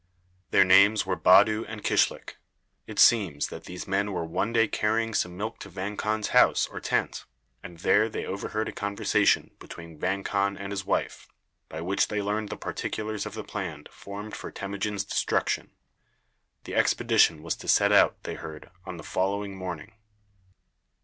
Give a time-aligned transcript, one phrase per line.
[0.49, 2.37] Their names were Badu and Kishlik.
[2.87, 6.65] It seems that these men were one day carrying some milk to Vang Khan's house
[6.65, 7.25] or tent,
[7.61, 11.27] and there they overheard a conversation between Vang Khan and his wife,
[11.69, 15.69] by which they learned the particulars of the plan formed for Temujin's destruction.
[16.63, 19.93] The expedition was to set out, they heard, on the following morning.